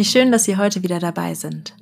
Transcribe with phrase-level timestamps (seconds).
[0.00, 1.76] Wie schön, dass Sie heute wieder dabei sind.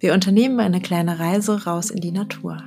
[0.00, 2.64] Wir unternehmen eine kleine Reise raus in die Natur.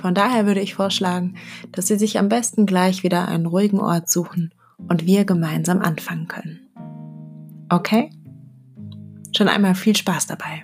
[0.00, 1.34] Von daher würde ich vorschlagen,
[1.72, 4.54] dass Sie sich am besten gleich wieder einen ruhigen Ort suchen
[4.88, 6.60] und wir gemeinsam anfangen können.
[7.70, 8.10] Okay?
[9.36, 10.62] Schon einmal viel Spaß dabei.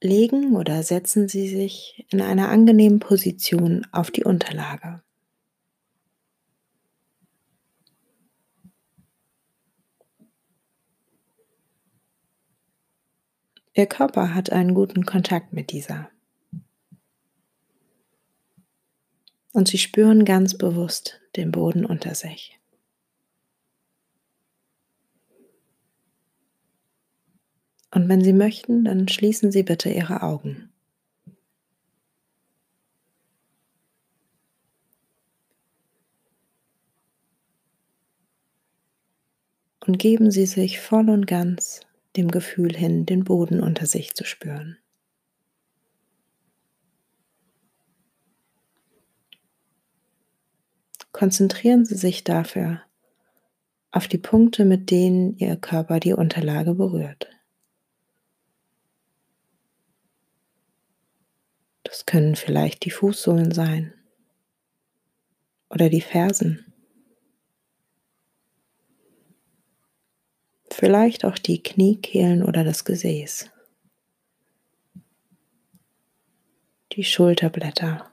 [0.00, 5.02] Legen oder setzen Sie sich in einer angenehmen Position auf die Unterlage.
[13.78, 16.10] Ihr Körper hat einen guten Kontakt mit dieser.
[19.52, 22.58] Und Sie spüren ganz bewusst den Boden unter sich.
[27.92, 30.72] Und wenn Sie möchten, dann schließen Sie bitte Ihre Augen.
[39.86, 41.82] Und geben Sie sich voll und ganz
[42.16, 44.78] dem Gefühl hin, den Boden unter sich zu spüren.
[51.12, 52.82] Konzentrieren Sie sich dafür
[53.90, 57.28] auf die Punkte, mit denen Ihr Körper die Unterlage berührt.
[61.82, 63.94] Das können vielleicht die Fußsohlen sein
[65.70, 66.67] oder die Fersen.
[70.78, 73.50] Vielleicht auch die Kniekehlen oder das Gesäß,
[76.92, 78.08] die Schulterblätter,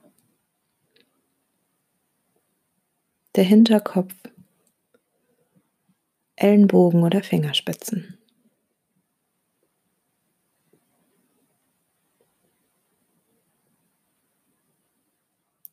[3.36, 4.14] der Hinterkopf,
[6.34, 8.18] Ellenbogen oder Fingerspitzen.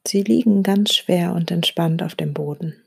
[0.06, 2.83] Sie liegen ganz schwer und entspannt auf dem Boden.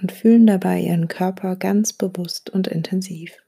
[0.00, 3.42] Und fühlen dabei ihren Körper ganz bewusst und intensiv.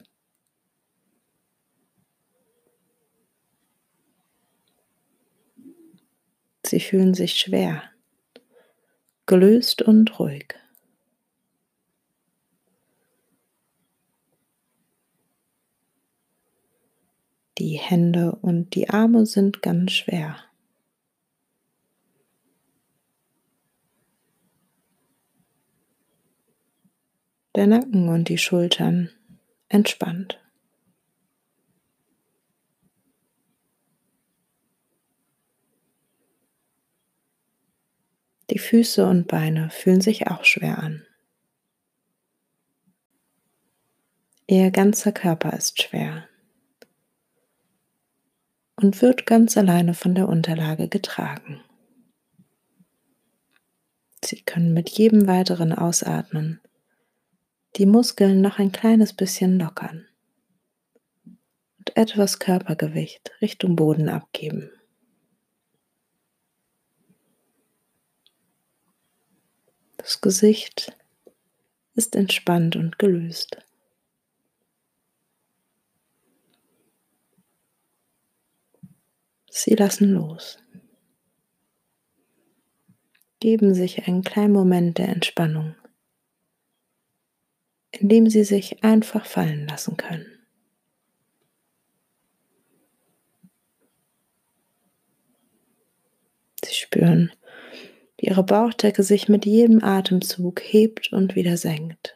[6.65, 7.83] Sie fühlen sich schwer,
[9.25, 10.55] gelöst und ruhig.
[17.57, 20.48] Die Hände und die Arme sind ganz schwer.
[27.59, 29.09] Der Nacken und die Schultern
[29.67, 30.39] entspannt.
[38.49, 41.05] Die Füße und Beine fühlen sich auch schwer an.
[44.47, 46.29] Ihr ganzer Körper ist schwer
[48.77, 51.59] und wird ganz alleine von der Unterlage getragen.
[54.23, 56.61] Sie können mit jedem weiteren Ausatmen
[57.75, 60.07] die Muskeln noch ein kleines bisschen lockern
[61.77, 64.71] und etwas Körpergewicht Richtung Boden abgeben.
[69.97, 70.95] Das Gesicht
[71.93, 73.57] ist entspannt und gelöst.
[79.51, 80.57] Sie lassen los.
[83.39, 85.75] Geben sich einen kleinen Moment der Entspannung
[87.91, 90.25] indem sie sich einfach fallen lassen können.
[96.63, 97.31] Sie spüren,
[98.17, 102.15] wie ihre Bauchdecke sich mit jedem Atemzug hebt und wieder senkt.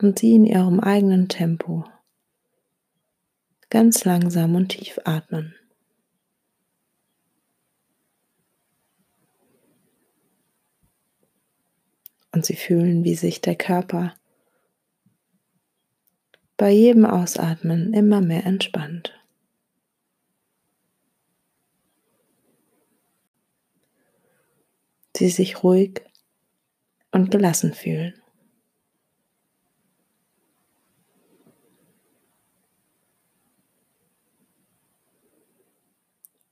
[0.00, 1.84] Und sie in ihrem eigenen Tempo
[3.70, 5.54] ganz langsam und tief atmen.
[12.32, 14.14] Und sie fühlen, wie sich der Körper
[16.56, 19.12] bei jedem Ausatmen immer mehr entspannt.
[25.16, 26.02] Sie sich ruhig
[27.10, 28.14] und gelassen fühlen.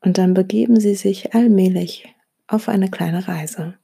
[0.02, 2.08] Und dann begeben Sie sich allmählich
[2.46, 3.79] auf eine kleine Reise.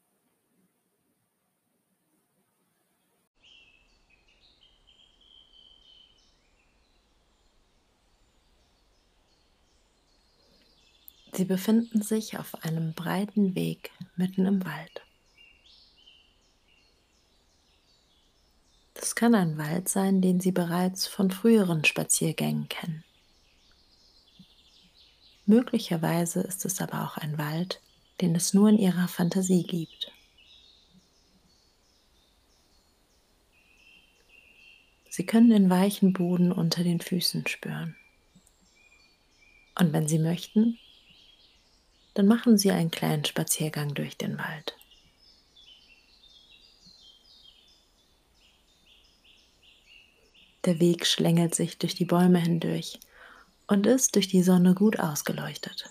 [11.36, 15.02] Sie befinden sich auf einem breiten Weg mitten im Wald.
[18.94, 23.04] Das kann ein Wald sein, den Sie bereits von früheren Spaziergängen kennen.
[25.44, 27.82] Möglicherweise ist es aber auch ein Wald,
[28.22, 30.10] den es nur in Ihrer Fantasie gibt.
[35.10, 37.94] Sie können den weichen Boden unter den Füßen spüren.
[39.78, 40.78] Und wenn Sie möchten,
[42.16, 44.74] dann machen Sie einen kleinen Spaziergang durch den Wald.
[50.64, 53.00] Der Weg schlängelt sich durch die Bäume hindurch
[53.66, 55.90] und ist durch die Sonne gut ausgeleuchtet.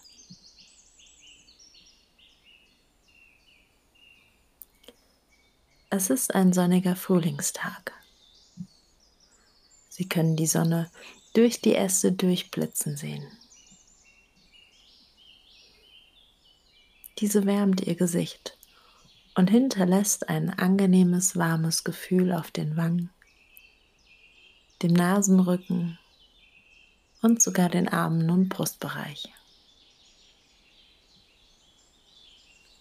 [5.91, 7.93] Es ist ein sonniger Frühlingstag.
[9.89, 10.89] Sie können die Sonne
[11.35, 13.25] durch die Äste durchblitzen sehen.
[17.19, 18.57] Diese wärmt ihr Gesicht
[19.35, 23.09] und hinterlässt ein angenehmes, warmes Gefühl auf den Wangen,
[24.81, 25.97] dem Nasenrücken
[27.21, 29.31] und sogar den Armen und Brustbereich.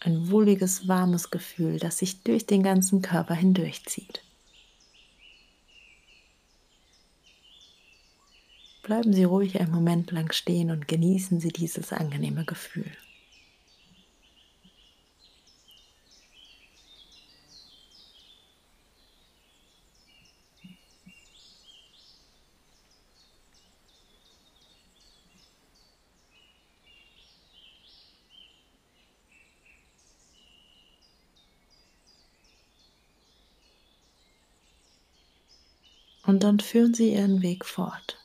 [0.01, 4.23] Ein wohliges, warmes Gefühl, das sich durch den ganzen Körper hindurchzieht.
[8.83, 12.91] Bleiben Sie ruhig einen Moment lang stehen und genießen Sie dieses angenehme Gefühl.
[36.27, 38.19] Und dann führen Sie Ihren Weg fort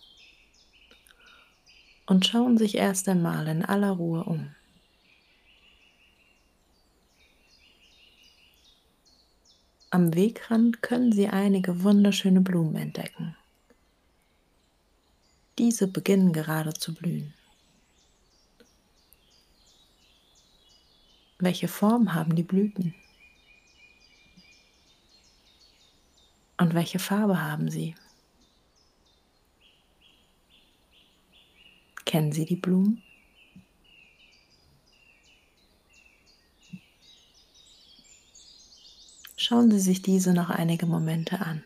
[2.06, 4.56] und schauen sich erst einmal in aller Ruhe um.
[9.92, 13.36] Am Wegrand können Sie einige wunderschöne Blumen entdecken.
[15.58, 17.34] Diese beginnen gerade zu blühen.
[21.38, 22.96] Welche Form haben die Blüten?
[26.60, 27.96] Und welche Farbe haben sie?
[32.04, 33.02] Kennen Sie die Blumen?
[39.38, 41.64] Schauen Sie sich diese noch einige Momente an.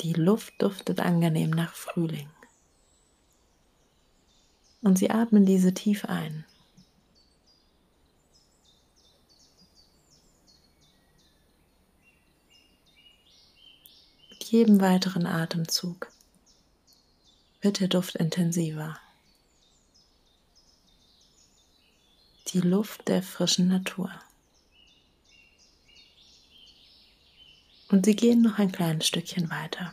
[0.00, 2.28] Die Luft duftet angenehm nach Frühling.
[4.82, 6.44] Und Sie atmen diese tief ein.
[14.50, 16.10] Jedem weiteren Atemzug
[17.60, 18.98] wird der Duft intensiver.
[22.48, 24.10] Die Luft der frischen Natur.
[27.88, 29.92] Und sie gehen noch ein kleines Stückchen weiter.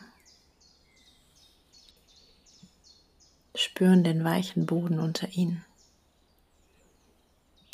[3.54, 5.64] Spüren den weichen Boden unter ihnen.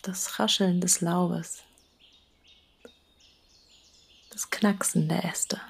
[0.02, 1.62] Das Rascheln des Laubes.
[4.30, 5.60] Das Knacksen der Äste.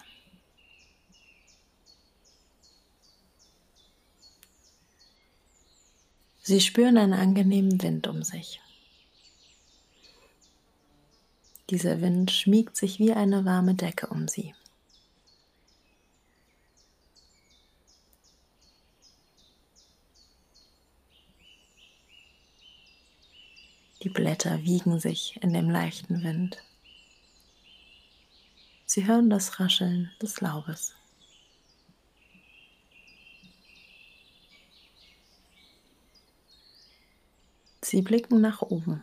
[6.44, 8.60] Sie spüren einen angenehmen Wind um sich.
[11.70, 14.52] Dieser Wind schmiegt sich wie eine warme Decke um sie.
[24.02, 26.58] Die Blätter wiegen sich in dem leichten Wind.
[28.84, 30.96] Sie hören das Rascheln des Laubes.
[37.84, 39.02] Sie blicken nach oben.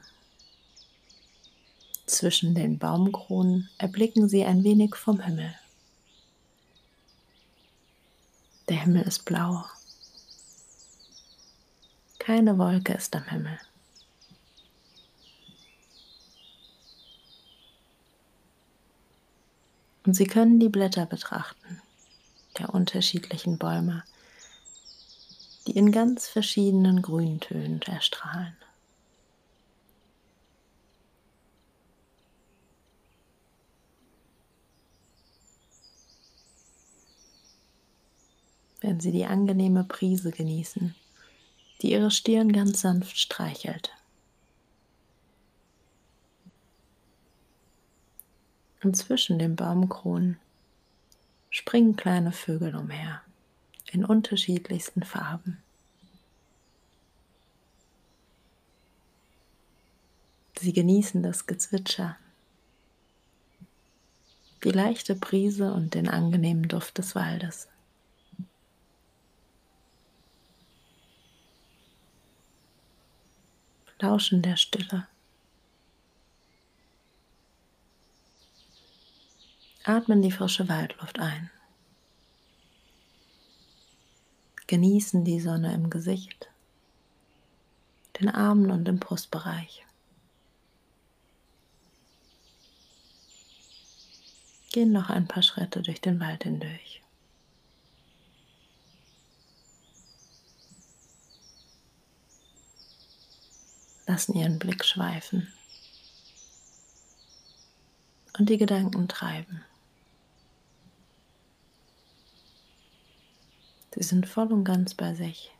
[2.05, 5.53] Zwischen den Baumkronen erblicken sie ein wenig vom Himmel.
[8.69, 9.65] Der Himmel ist blau.
[12.19, 13.59] Keine Wolke ist am Himmel.
[20.05, 21.81] Und Sie können die Blätter betrachten,
[22.57, 24.03] der unterschiedlichen Bäume,
[25.67, 28.55] die in ganz verschiedenen Grüntönen erstrahlen.
[38.81, 40.95] Wenn Sie die angenehme Prise genießen,
[41.81, 43.91] die Ihre Stirn ganz sanft streichelt.
[48.81, 50.39] Und zwischen den Baumkronen
[51.49, 53.21] springen kleine Vögel umher
[53.91, 55.61] in unterschiedlichsten Farben.
[60.59, 62.17] Sie genießen das Gezwitscher,
[64.63, 67.69] die leichte Brise und den angenehmen Duft des Waldes.
[74.01, 75.07] Lauschen der Stille.
[79.83, 81.51] Atmen die frische Waldluft ein.
[84.67, 86.47] Genießen die Sonne im Gesicht,
[88.21, 89.85] den Armen und im Brustbereich.
[94.71, 97.01] Gehen noch ein paar Schritte durch den Wald hindurch.
[104.19, 105.47] Lassen ihren Blick schweifen
[108.37, 109.63] und die Gedanken treiben.
[113.95, 115.55] Sie sind voll und ganz bei sich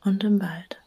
[0.00, 0.82] und im Wald.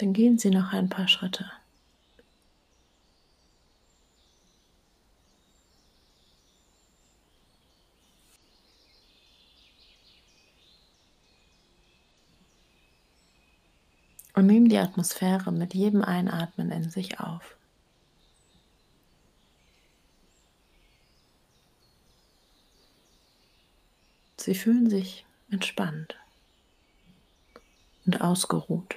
[0.00, 1.44] Dann gehen Sie noch ein paar Schritte.
[14.32, 17.54] Und nehmen die Atmosphäre mit jedem Einatmen in sich auf.
[24.38, 26.16] Sie fühlen sich entspannt
[28.06, 28.96] und ausgeruht.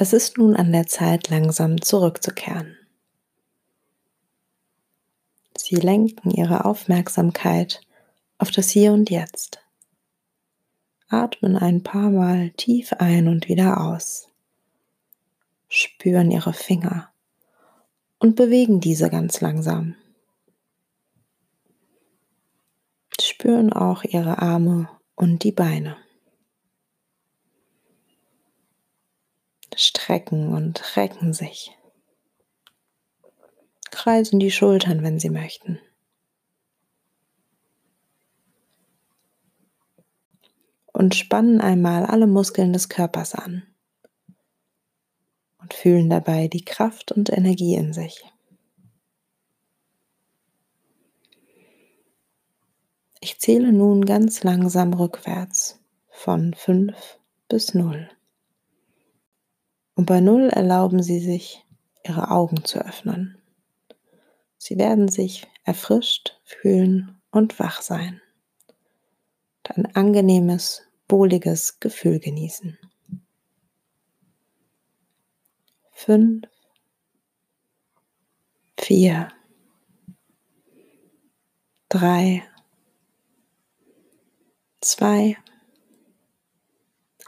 [0.00, 2.76] Es ist nun an der Zeit, langsam zurückzukehren.
[5.56, 7.80] Sie lenken ihre Aufmerksamkeit
[8.38, 9.58] auf das Hier und Jetzt.
[11.08, 14.28] Atmen ein paar Mal tief ein und wieder aus.
[15.68, 17.10] Spüren ihre Finger
[18.20, 19.96] und bewegen diese ganz langsam.
[23.20, 25.96] Spüren auch ihre Arme und die Beine.
[29.78, 31.76] Strecken und recken sich.
[33.90, 35.80] Kreisen die Schultern, wenn Sie möchten.
[40.92, 43.62] Und spannen einmal alle Muskeln des Körpers an.
[45.58, 48.24] Und fühlen dabei die Kraft und Energie in sich.
[53.20, 57.18] Ich zähle nun ganz langsam rückwärts von 5
[57.48, 58.08] bis 0.
[59.98, 61.66] Und bei Null erlauben Sie sich,
[62.04, 63.36] Ihre Augen zu öffnen.
[64.56, 68.22] Sie werden sich erfrischt fühlen und wach sein.
[69.56, 72.78] Und ein angenehmes, wohliges Gefühl genießen.
[75.90, 76.46] Fünf,
[78.78, 79.32] vier,
[81.88, 82.44] drei,
[84.80, 85.36] zwei,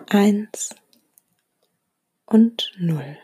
[0.07, 0.77] eins
[2.31, 3.19] und null.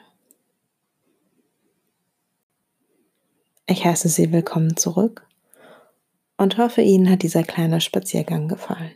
[3.66, 5.26] Ich heiße Sie willkommen zurück
[6.36, 8.94] und hoffe, Ihnen hat dieser kleine Spaziergang gefallen.